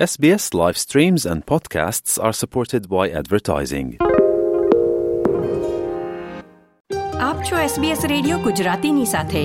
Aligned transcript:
SBS 0.00 0.44
live 0.54 0.78
streams 0.78 1.26
and 1.26 1.46
podcasts 1.46 2.12
are 2.24 2.32
supported 2.32 2.82
by 2.88 3.04
advertising. 3.10 3.88
આપ 7.20 7.42
છો 7.42 7.56
SBS 7.56 8.06
radio 8.06 8.38
ગુજરાતીની 8.38 9.04
સાથે 9.04 9.42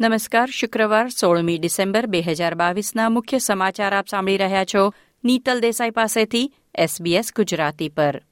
નમસ્કાર 0.00 0.48
શુક્રવાર 0.50 1.08
સોળમી 1.08 1.58
ડિસેમ્બર 1.58 2.06
બે 2.06 2.20
હજાર 2.20 2.54
બાવીસના 2.54 3.08
મુખ્ય 3.08 3.38
સમાચાર 3.38 3.92
આપ 3.94 4.08
સાંભળી 4.08 4.36
રહ્યા 4.36 4.64
છો 4.64 4.92
નીતલ 5.24 5.60
દેસાઈ 5.60 5.90
પાસેથી 5.90 6.52
SBS 6.78 7.32
ગુજરાતી 7.36 7.88
પર 7.88 8.22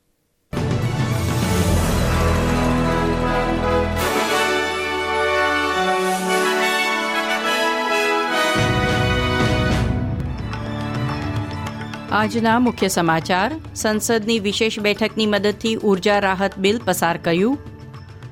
આજના 12.12 12.58
મુખ્ય 12.58 12.88
સમાચાર, 12.88 13.52
સંસદની 13.74 14.40
વિશેષ 14.40 14.78
બેઠકની 14.78 15.26
મદદથી 15.26 15.76
ઊર્જા 15.76 16.18
રાહત 16.18 16.58
બિલ 16.58 16.80
પસાર 16.84 17.16
કર્યું. 17.16 17.58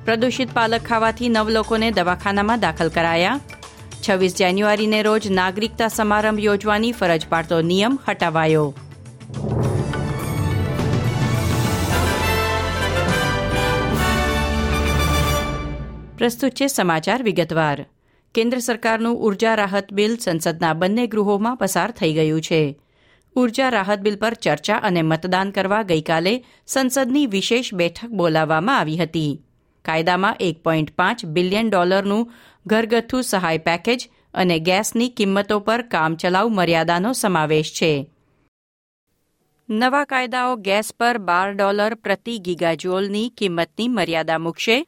પ્રદૂષિત 0.05 0.53
પાલક 0.53 0.81
ખાવાથી 0.81 1.29
નવ 1.29 1.49
લોકોને 1.49 1.91
દવાખાનામાં 1.91 2.59
દાખલ 2.59 2.89
કરાયા. 2.89 3.39
છવ્વીસ 4.09 4.35
જાન્યુઆરીને 4.35 5.03
રોજ 5.03 5.31
નાગરિકતા 5.31 5.87
સમારંભ 5.87 6.39
યોજવાની 6.39 6.91
ફરજ 6.91 7.27
પાડતો 7.29 7.61
નિયમ 7.61 7.99
હટાવાયો. 8.07 8.73
પ્રસ્તુત 16.17 16.51
છે 16.51 16.67
સમાચાર 16.67 17.23
વિગતવાર. 17.23 17.85
કેન્દ્ર 18.35 18.59
સરકારનું 18.59 19.15
ઊર્જા 19.15 19.55
રાહત 19.55 19.93
બિલ 19.93 20.17
સંસદના 20.17 20.73
બંને 20.73 21.07
ગૃહોમાં 21.07 21.57
પસાર 21.57 21.91
થઈ 21.91 22.13
ગયું 22.13 22.41
છે. 22.41 22.79
ઊર્જા 23.35 23.69
રાહત 23.69 23.99
બિલ 23.99 24.15
પર 24.15 24.33
ચર્ચા 24.33 24.75
અને 24.75 25.01
મતદાન 25.01 25.51
કરવા 25.51 25.81
ગઈકાલે 25.81 26.45
સંસદની 26.67 27.25
વિશેષ 27.25 27.73
બેઠક 27.73 28.09
બોલાવવામાં 28.09 28.79
આવી 28.79 28.97
હતી. 28.97 29.41
કાયદામાં 29.85 30.35
એક 30.39 30.63
પોઈન્ટ 30.63 30.95
પાંચ 30.95 31.25
બિલિયન 31.25 31.69
ડોલરનું 31.69 32.31
ઘરગથ્થુ 32.67 33.21
સહાય 33.21 33.57
પેકેજ 33.57 34.09
અને 34.33 34.59
ગેસની 34.59 35.09
કિંમતો 35.09 35.59
પર 35.59 35.81
કામચલાઉ 35.81 36.49
મર્યાદાનો 36.49 37.13
સમાવેશ 37.13 37.73
છે. 37.73 38.11
નવા 39.69 40.03
કાયદાઓ 40.03 40.55
ગેસ 40.55 40.93
પર 40.99 41.17
બાર 41.17 41.53
ડોલર 41.53 41.95
પ્રતિ 41.95 42.37
ગીગાજોલની 42.37 43.29
કિંમતની 43.29 43.87
મર્યાદા 43.87 44.37
મૂકશે. 44.37 44.87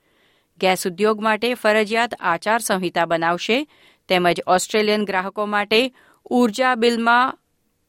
ગેસ 0.62 0.88
ઉદ્યોગ 0.88 1.22
માટે 1.22 1.54
ફરજિયાત 1.54 2.14
આચારસંહિતા 2.20 3.06
બનાવશે. 3.06 3.68
તેમજ 4.08 4.42
ઓસ્ટ્રેલિયન 4.48 5.06
ગ્રાહકો 5.06 5.46
માટે 5.46 5.94
ઊર્જા 6.26 6.76
બિલમાં 6.76 7.38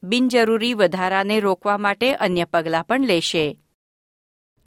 બિનજરૂરી 0.02 0.74
વધારાને 0.74 1.40
રોકવા 1.40 1.78
માટે 1.78 2.14
અન્ય 2.14 2.44
પગલાં 2.44 2.84
પણ 2.84 3.04
લેશે. 3.04 3.58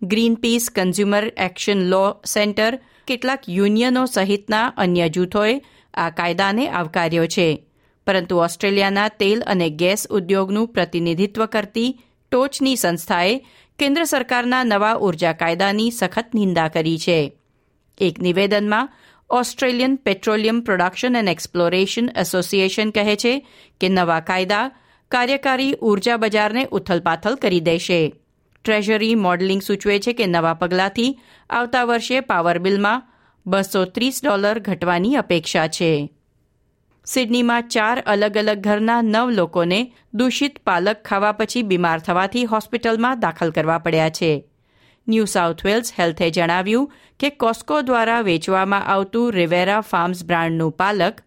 Greenpeace 0.02 0.70
Consumer 0.76 1.28
Action 1.38 1.78
Law 1.78 2.22
Centre 2.26 2.80
કેટલાક 3.08 3.40
યુનિયનો 3.50 4.06
સહિતના 4.06 4.68
અન્ય 4.68 5.10
જૂથોએ 5.10 5.62
આ 5.94 6.10
કાયદાને 6.10 6.70
આવકાર્યો 6.70 7.28
છે. 7.28 7.66
પરંતુ 8.08 8.38
ઓસ્ટ્રેલિયાના 8.38 9.08
તેલ 9.08 9.44
અને 9.48 9.70
ગેસ 9.70 10.08
ઉદ્યોગનું 10.10 10.68
પ્રતિનિધિત્વ 10.68 11.46
કરતી 11.46 12.02
ટોચની 12.32 12.76
સંસ્થાએ 12.76 13.46
કેન્દ્ર 13.80 14.04
સરકારના 14.04 14.64
નવા 14.64 14.94
ઊર્જા 14.94 15.34
કાયદાની 15.34 15.92
સખત 15.92 16.26
નિંદા 16.36 16.68
કરી 16.68 16.98
છે. 16.98 17.38
એક 17.98 18.20
નિવેદનમાં 18.20 18.90
Australian 19.30 19.96
Petroleum 19.96 20.62
Production 20.62 21.16
and 21.16 21.30
Exploration 21.30 22.10
Association 22.18 22.90
કહે 22.90 23.16
છે 23.16 23.48
કે 23.82 23.90
નવા 23.90 24.20
કાયદા 24.20 24.72
કાર્યકારી 25.12 25.74
ઊર્જા 25.74 26.18
બજારને 26.18 26.68
ઉથલપાથલ 26.72 27.36
કરી 27.36 27.60
દેશે. 27.60 28.14
ટ્રેઝરી 28.66 29.16
મોડલિંગ 29.16 29.62
સૂચવે 29.62 30.00
છે 30.00 30.14
કે 30.14 30.26
નવા 30.28 30.54
પગલાંથી 30.54 31.20
આવતા 31.50 31.84
વર્ષે 31.84 32.20
પાવર 32.20 32.60
બિલમાં 32.60 33.06
બસો 33.46 33.86
ત્રીસ 33.86 34.22
ડોલર 34.24 34.60
ઘટવાની 34.60 35.16
અપેક્ષા 35.16 35.68
છે. 35.68 36.10
સિડનીમાં 37.06 37.68
ચાર 37.68 38.04
અલગ 38.06 38.38
અલગ 38.38 38.60
ઘરના 38.62 39.02
નવ 39.02 39.30
લોકોને 39.30 39.94
દૂષિત 40.14 40.60
પાલક 40.64 41.04
ખાવા 41.04 41.32
પછી 41.32 41.62
બીમાર 41.62 42.00
થવાથી 42.00 42.46
હોસ્પિટલમાં 42.46 43.20
દાખલ 43.20 43.52
કરવા 43.52 43.78
પડ્યા 43.78 44.10
છે. 44.10 44.50
ન્યૂ 45.08 45.26
સાઉથ 45.26 45.66
વેલ્સ 45.66 45.94
હેલ્થે 46.00 46.30
જણાવ્યું 46.30 46.92
કે 47.20 47.30
કોસ્કો 47.30 47.82
દ્વારા 47.82 48.22
વેચવામાં 48.22 48.88
આવતું 48.88 49.32
રિવેરા 49.32 49.82
ફાર્મ્સ 49.82 50.26
બ્રાન્ડનું 50.26 50.72
પાલક 50.72 51.22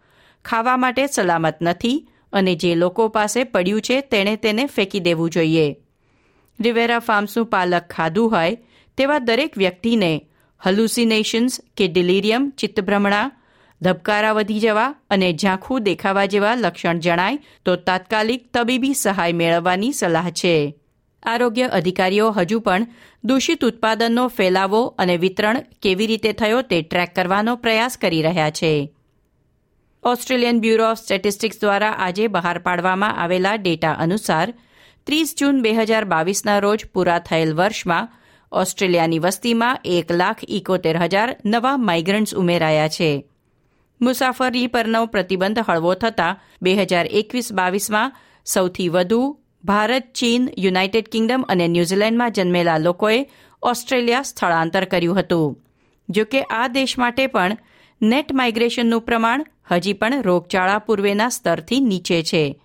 ખાવા 0.44 0.76
માટે 0.76 1.06
સલામત 1.06 1.54
નથી 1.62 2.08
અને 2.32 2.54
જે 2.54 2.74
લોકો 2.74 3.08
પાસે 3.08 3.44
પડ્યું 3.44 3.80
છે, 3.80 4.00
તેણે 4.00 4.36
તેને 4.36 4.66
ફેંકી 4.66 5.00
દેવું 5.00 5.30
જોઈએ. 5.30 5.76
રિવેરા 6.60 6.98
ફાર્મ્સનું 6.98 7.46
પાલક 7.46 7.88
ખાધું 7.88 8.30
હોય, 8.30 8.56
તેવા 8.96 9.18
દરેક 9.18 9.58
વ્યક્તિને 9.58 10.22
હલુસિનેશન્સ 10.66 11.60
કે 11.76 11.88
ડિલિરિયમ, 11.88 12.50
ચિત્તભ્રમણા, 12.50 13.30
ધબકારા 13.82 14.32
વધી 14.32 14.60
જવા 14.60 14.94
અને 15.10 15.32
ઝાંખું 15.32 15.82
દેખાવા 15.82 16.24
જેવા 16.24 16.54
લક્ષણ 16.54 16.98
જણાય, 16.98 17.38
તો 17.64 17.76
તાત્કાલિક 17.76 18.48
તબીબી 18.54 18.94
સહાય 18.94 19.32
મેળવવાની 19.32 19.92
સલાહ 19.92 20.30
છે. 20.30 20.74
આરોગ્ય 21.22 21.66
અધિકારીઓ 21.66 22.30
હજુ 22.30 22.60
પણ 22.60 22.86
દૂષિત 23.24 23.64
ઉત્પાદનનો 23.64 24.28
ફેલાવો 24.28 24.86
અને 24.98 25.16
વિતરણ 25.16 25.62
કેવી 25.82 26.06
રીતે 26.06 26.32
થયો 26.32 26.62
તે 26.62 26.82
ટ્રેક 26.82 27.14
કરવાનો 27.14 27.56
પ્રયાસ 27.56 27.96
કરી 27.96 28.22
રહ્યા 28.22 28.50
છે. 28.50 28.94
ઓસ્ટ્રેલિયન 30.04 30.60
બ્યુરો 30.60 30.91
ઓફ 30.91 30.98
સ્ટેટિસ્ટિક્સ 30.98 31.60
દ્વારા 31.60 31.91
આજે 31.91 32.26
બહાર 32.26 32.59
પાડવામાં 32.59 33.16
આવેલા 33.16 33.54
ડેટા 33.54 33.92
અનુસાર 33.92 34.54
ત્રીસ 35.06 35.34
જૂન 35.38 35.62
બે 35.62 35.72
હજાર 35.72 36.04
બાવીસના 36.04 36.59
રોજ 36.59 36.86
પૂરા 36.86 37.19
થયેલ 37.19 37.54
વર્ષમાં 37.54 38.08
ઓસ્ટ્રેલિયાની 38.53 39.19
વસ્તીમાં 39.19 39.78
એક 39.84 40.12
લાખ 40.12 40.37
ઇકોતેર 40.48 40.97
હજાર 40.97 41.37
નવા 41.44 41.76
માઇગ્રન્ટ્સ 41.76 42.34
ઉમેરાયા 42.34 42.88
છે. 42.88 43.28
મુસાફરી 44.00 44.66
પરનો 44.66 45.06
પ્રતિબંધ 45.06 45.58
હળવો 45.69 45.94
થતાં 45.94 46.41
બે 46.62 46.75
હજાર 46.75 47.06
એકવીસ 47.06 47.53
બાવીસમાં 47.53 48.12
સૌથી 48.47 48.88
વધુ 48.88 49.41
ભારત, 49.64 50.12
ચીન, 50.14 50.48
યુનાઇટેડ 50.58 51.08
કિંગડમ 51.08 51.44
અને 51.48 51.69
ન્યૂઝીલેન્ડમાં 51.69 52.32
જન્મેલા 52.32 52.78
લોકોએ 52.78 53.26
ઓસ્ટ્રેલિયા 53.62 54.22
સ્થળાંતર 54.22 54.84
કર્યું 54.84 55.20
હતું. 55.20 55.64
જો 56.08 56.25
કે 56.25 56.42
આ 56.42 56.66
દેશ 56.66 56.98
માટે 56.98 57.26
પણ 57.26 57.56
નેટ 58.03 58.32
માઇગ્રેશનનું 58.32 59.00
પ્રમાણ 59.00 59.44
હજી 59.70 59.92
પણ 59.92 60.22
રોગચાળા 60.22 60.78
પૂર્વેના 60.78 61.28
સ્તરથી 61.28 61.81
નીચે 61.81 62.22
છે. 62.22 62.60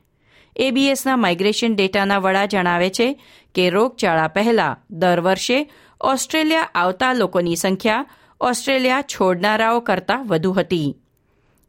એબીએસના 0.56 1.16
માઇગ્રેશન 1.16 1.76
ડેટાના 1.76 2.18
વડા 2.18 2.46
જણાવે 2.46 2.90
છે 2.90 3.22
કે 3.56 3.70
રોગચાળા 3.70 4.28
પહેલા 4.28 4.78
દર 4.92 5.20
વર્ષે 5.20 5.72
ઓસ્ટ્રેલિયા 6.02 6.70
આવતા 6.76 7.14
લોકોની 7.14 7.56
સંખ્યા 7.56 8.06
ઓસ્ટ્રેલિયા 8.42 9.02
છોડનારાઓ 9.02 9.80
કરતાં 9.80 10.28
વધુ 10.28 10.52
હતી. 10.52 10.98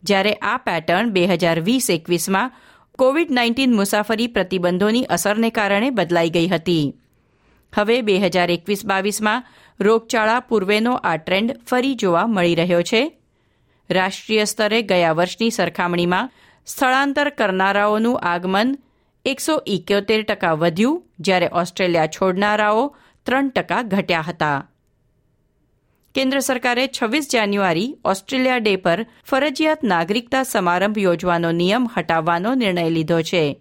જ્યારે 0.02 0.32
આ 0.32 0.56
પેટર્ન 0.56 1.10
બે 1.10 1.26
હજાર 1.26 1.60
વીસ 1.60 1.90
એકવીસમાં 1.90 2.50
કોવિડ 2.98 3.30
નાઇન્ટીન 3.30 3.74
મુસાફરી 3.74 4.26
પ્રતિબંધોની 4.26 5.04
અસરને 5.04 5.50
કારણે 5.50 5.90
બદલાઈ 5.90 6.30
ગઈ 6.30 6.48
હતી. 6.48 6.94
હવે 7.76 8.02
બે 8.02 8.18
હજાર 8.18 8.50
એકવીસ 8.50 8.86
બાવીસમાં 8.86 9.44
રોગચાળા 9.80 10.40
પૂર્વેનો 10.40 10.92
આ 10.92 11.16
ટ્રેન્ડ 11.16 11.60
ફરી 11.66 11.94
જોવા 11.94 12.26
મળી 12.26 12.54
રહ્યો 12.54 12.82
છે. 12.82 13.20
રાષ્ટ્રીય 13.90 14.44
સ્તરે 14.44 14.82
ગયા 14.82 15.12
વર્ષની 15.12 15.50
સરખામણીમાં 15.50 16.30
સ્થળાંતર 16.66 17.28
કરનારાઓનું 17.28 18.18
આગમન 18.18 18.78
એકસો 19.24 19.62
ઇક્યોતેર 19.66 20.22
ટકા 20.22 20.52
વધ્યું, 20.52 21.06
જ્યારે 21.20 21.50
ઓસ્ટ્રેલિયા 21.52 22.06
છોડનારાઓ 22.06 22.96
ત્રણ 23.26 23.48
ટકા 23.48 23.82
ઘટ્યા 23.82 24.20
હતા. 24.20 24.70
કેન્દ્ર 26.14 26.40
સરકારે 26.40 26.90
છવ્વીસ 27.02 27.30
જાન્યુઆરી 27.30 27.96
ઓસ્ટ્રેલિયા 28.04 28.56
ડે 28.56 28.76
પર 28.76 29.06
ફરજિયાત 29.24 29.84
નાગરિકતા 29.84 30.42
સમારંભ 30.42 30.98
યોજવાનો 30.98 31.52
નિયમ 31.52 31.86
હટાવવાનો 31.96 32.54
નિર્ણય 32.54 32.90
લીધો 32.90 33.22
છે. 33.22 33.60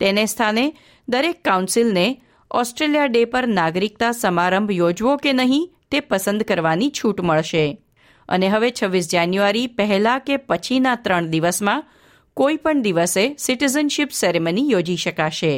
તેને 0.00 0.26
સ્થાને 0.26 0.74
દરેક 1.08 1.44
કાઉન્સિલને 1.44 2.22
ઓસ્ટ્રેલિયા 2.50 3.06
ડે 3.06 3.24
પર 3.24 3.46
નાગરિકતા 3.46 4.12
સમારંભ 4.12 4.72
યોજવો 4.72 5.16
કે 5.16 5.32
નહીં 5.32 5.70
તે 5.90 6.00
પસંદ 6.00 6.42
કરવાની 6.42 6.90
છૂટ 6.90 7.20
મળશે. 7.20 7.82
અને 8.28 8.48
હવે 8.48 8.70
છવ્વીસ 8.70 9.10
જાન્યુઆરી 9.10 9.66
પહેલા 9.66 10.18
કે 10.18 10.36
પછીના 10.36 10.94
ત્રણ 10.94 11.30
દિવસમાં 11.30 11.86
કોઈ 12.34 12.56
પણ 12.56 12.82
દિવસે 12.82 13.34
સિટીઝનશીપ 13.38 14.10
સેરેમની 14.10 14.70
યોજી 14.70 14.96
શકાશે. 14.96 15.54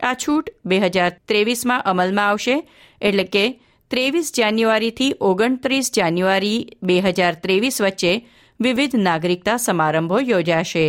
આ 0.00 0.14
છૂટ 0.14 0.46
બે 0.64 0.80
હજાર 0.80 1.10
ત્રેવીસમાં 1.28 1.82
અમલમાં 1.84 2.28
આવશે 2.28 2.56
એટલે 3.00 3.24
કે 3.24 3.60
ત્રેવીસ 3.90 4.32
જાન્યુઆરીથી 4.32 5.14
ઓગણત્રીસ 5.20 5.92
જાન્યુઆરી 5.92 6.66
બે 6.82 7.00
હજાર 7.00 7.34
ત્રેવીસ 7.34 7.82
વચ્ચે 7.82 8.12
વિવિધ 8.60 8.96
નાગરિકતા 8.96 9.56
સમારંભો 9.56 10.18
યોજાશે. 10.20 10.86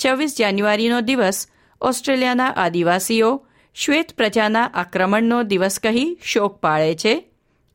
છવ્વીસ 0.00 0.38
જાન્યુઆરીનો 0.38 1.00
દિવસ 1.00 1.48
ઓસ્ટ્રેલિયાના 1.80 2.52
આદિવાસીઓ 2.56 3.30
શ્વેત 3.76 4.08
પ્રજાના 4.16 4.70
આક્રમણનો 4.74 5.42
દિવસ 5.42 5.78
કહી 5.78 6.18
શોક 6.22 6.60
પાળે 6.60 6.94
છે 6.94 7.29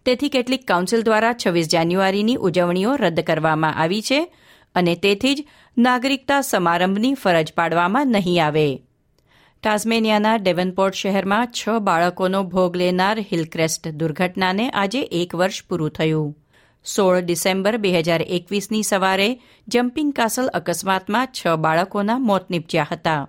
તેથી 0.05 0.29
કેટલીક 0.29 0.65
કાઉન્સિલ 0.67 1.03
દ્વારા 1.03 1.35
છવ્વીસ 1.35 1.69
જાન્યુઆરીની 1.69 2.41
ઉજવણીઓ 2.47 2.91
રદ 2.97 3.19
કરવામાં 3.23 3.77
આવી 3.83 4.01
છે 4.01 4.19
અને 4.75 4.93
તેથી 4.95 5.35
જ 5.35 5.45
નાગરિકતા 5.77 6.41
સમારંભની 6.43 7.15
ફરજ 7.15 7.49
પાડવામાં 7.55 8.13
નહીં 8.15 8.41
આવે. 8.43 8.67
ટાસ્મેનિયાના 9.63 10.37
ડેવનપોર્ટ 10.37 11.01
શહેરમાં 11.01 11.51
છ 11.51 11.81
બાળકોનો 11.81 12.41
ભોગ 12.45 12.75
લેનાર 12.75 13.17
હિલક્રેસ્ટ 13.31 13.93
દુર્ઘટનાને 13.99 14.65
આજે 14.73 15.01
એક 15.21 15.31
વર્ષ 15.39 15.67
પૂરું 15.67 15.95
થયું. 15.97 16.35
સોળ 16.85 17.21
ડિસેમ્બર 17.21 17.77
બે 17.77 17.93
હજાર 17.97 18.23
એકવીસની 18.29 18.83
સવારે 18.83 19.29
જમ્પિંગ 19.67 20.11
કાસલ 20.13 20.51
અકસ્માતમાં 20.53 21.31
છ 21.31 21.57
બાળકોના 21.57 22.19
મોત 22.19 22.45
નીપજ્યા 22.49 22.91
હતા. 22.91 23.21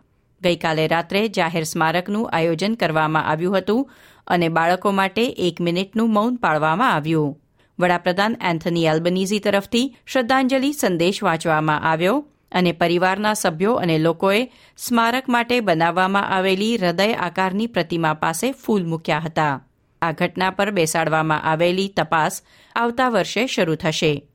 ગઈકાલે 0.43 0.85
રાત્રે 0.89 1.23
જાહેર 1.37 1.65
સ્મારકનું 1.65 2.29
આયોજન 2.31 2.75
કરવામાં 2.77 3.29
આવ્યું 3.31 3.57
હતું 3.57 3.89
અને 4.27 4.49
બાળકો 4.49 4.91
માટે 4.91 5.27
એક 5.27 5.61
મિનિટનું 5.61 6.13
મૌન 6.13 6.37
પાળવામાં 6.37 6.95
આવ્યું. 6.95 7.41
વડાપ્રધાન 7.79 8.37
એન્થની 8.41 8.87
એલ્બનીઝી 8.87 9.39
તરફથી 9.39 9.97
શ્રદ્ધાંજલિ 10.07 10.73
સંદેશ 10.73 11.23
વાંચવામાં 11.23 11.83
આવ્યો 11.83 12.27
અને 12.53 12.73
પરિવારના 12.73 13.35
સભ્યો 13.35 13.75
અને 13.75 13.99
લોકોએ 13.99 14.53
સ્મારક 14.77 15.29
માટે 15.29 15.61
બનાવવામાં 15.61 16.29
આવેલી 16.29 16.77
હૃદય 16.77 17.15
આકારની 17.15 17.67
પ્રતિમા 17.67 18.15
પાસે 18.15 18.53
ફૂલ 18.53 18.87
મૂક્યા 18.87 19.19
હતા. 19.19 19.65
આ 20.03 20.13
ઘટના 20.13 20.51
પર 20.51 20.71
બેસાડવામાં 20.71 21.43
આવેલી 21.43 21.89
તપાસ 21.89 22.43
આવતા 22.77 23.09
વર્ષે 23.09 23.47
શરૂ 23.47 23.75
થશે. 23.75 24.29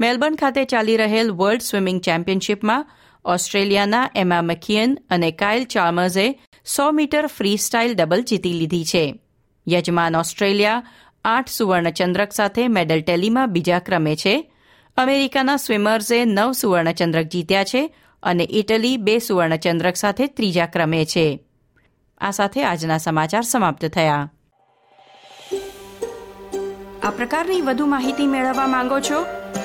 મેલબર્ન 0.00 0.34
ખાતે 0.34 0.64
ચાલી 0.64 0.96
રહેલ 0.96 1.30
વર્લ્ડ 1.30 1.60
સ્વિમિંગ 1.60 2.00
ચેમ્પિયનશિપમાં 2.00 2.86
ઓસ્ટ્રેલિયાના 3.24 4.10
એમા 4.14 4.42
મકિયન 4.42 4.98
અને 5.10 5.30
કાયલ 5.30 5.64
ચાર્મર્સે 5.64 6.40
સો 6.66 6.90
મીટર 6.90 7.26
ફ્રી 7.26 7.56
સ્ટાઇલ 7.56 7.94
ડબલ 7.94 8.22
જીતી 8.22 8.52
લીધી 8.52 8.84
છે. 8.84 9.20
યજમાન 9.68 10.16
ઓસ્ટ્રેલિયા 10.16 10.82
આઠ 11.24 11.48
સુવર્ણચંદ્રક 11.48 12.32
સાથે 12.32 12.68
મેડલ 12.68 13.00
ટેલીમાં 13.00 13.52
બીજા 13.52 13.78
ક્રમે 13.78 14.16
છે. 14.16 14.52
અમેરિકાના 14.96 15.56
સ્વિમર્સે 15.56 16.24
નવ 16.24 16.52
સુવર્ણચંદ્રક 16.52 17.26
જીત્યા 17.26 17.64
છે 17.64 17.94
અને 18.22 18.46
ઇટલી 18.50 18.96
બે 18.96 19.18
સુવર્ણચંદ્રક 19.18 19.96
સાથે 19.96 20.26
ત્રીજા 20.26 20.66
ક્રમે 20.66 21.04
છે. 21.04 21.44
આ 22.18 22.30
સાથે 22.30 22.64
આજના 22.64 22.98
સમાચાર 22.98 23.42
સમાપ્ત 23.42 23.84
થયા. 23.84 24.32
આ 27.02 27.10
પ્રકારની 27.10 27.60
વધુ 27.60 27.86
માહિતી 27.86 28.26
મેળવવા 28.26 28.66
માંગો 28.66 29.00
છો 29.00 29.26